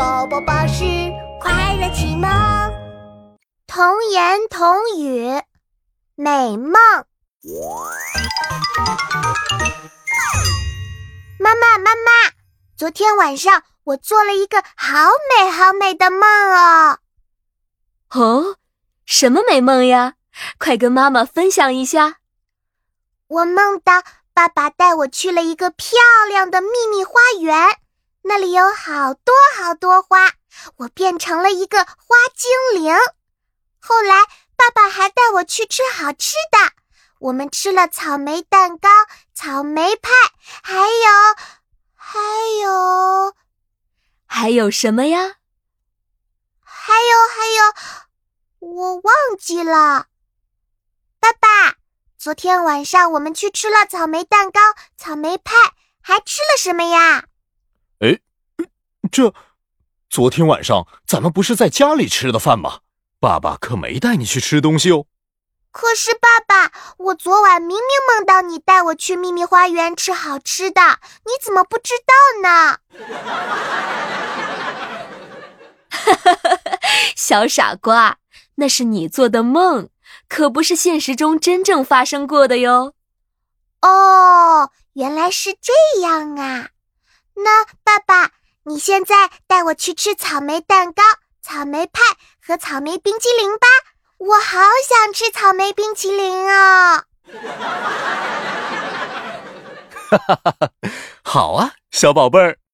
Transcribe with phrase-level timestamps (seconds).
[0.00, 0.82] 宝宝巴士
[1.42, 2.26] 快乐启蒙，
[3.66, 5.42] 童言童语，
[6.14, 6.72] 美梦。
[11.38, 12.32] 妈妈，妈妈，
[12.78, 16.98] 昨天晚上我做了一个好美好美的梦哦。
[18.12, 18.56] 哦，
[19.04, 20.14] 什么美梦呀？
[20.58, 22.20] 快跟妈妈分享一下。
[23.26, 27.76] 我梦到爸爸带我去了一个漂亮的秘密花园，
[28.22, 30.32] 那里有好多好多花，
[30.76, 32.94] 我变成了一个花精灵。
[33.80, 34.24] 后来
[34.56, 36.72] 爸爸还带我去吃好吃的。
[37.18, 38.88] 我们吃了草莓蛋糕、
[39.34, 40.10] 草莓派，
[40.62, 41.36] 还有，
[41.94, 42.18] 还
[42.62, 43.34] 有，
[44.26, 45.36] 还有什么呀？
[46.62, 50.06] 还有，还有，我忘记了。
[51.18, 51.76] 爸爸，
[52.16, 54.60] 昨天晚上我们去吃了草莓蛋糕、
[54.96, 55.54] 草莓派，
[56.00, 57.24] 还吃了什么呀？
[59.20, 59.34] 这，
[60.08, 62.78] 昨天晚上咱们不是在家里吃的饭吗？
[63.20, 65.04] 爸爸可没带你去吃东西哦。
[65.70, 70.80] 可是，爸爸，我昨晚明明梦到你带我去秘密花园吃好吃的，
[71.26, 72.78] 你怎么不知道呢？
[75.90, 76.78] 哈哈哈哈哈！
[77.14, 78.16] 小傻瓜，
[78.54, 79.90] 那是你做的梦，
[80.30, 82.94] 可不是现实中真正发生过的哟。
[83.82, 86.70] 哦，原来是这样啊！
[87.34, 88.29] 那爸爸，
[88.70, 91.02] 你现在带我去吃草莓蛋糕、
[91.42, 92.02] 草莓派
[92.40, 93.66] 和草莓冰淇淋吧。
[94.16, 97.02] 我好想吃草莓冰淇淋啊！
[100.08, 100.70] 哈哈哈哈
[101.24, 102.59] 好啊，小宝贝儿。